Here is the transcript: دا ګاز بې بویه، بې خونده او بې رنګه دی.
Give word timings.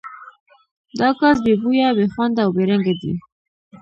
دا 0.99 1.09
ګاز 1.19 1.37
بې 1.45 1.53
بویه، 1.61 1.87
بې 1.97 2.05
خونده 2.13 2.41
او 2.45 2.51
بې 2.55 2.63
رنګه 2.69 2.93
دی. 3.01 3.11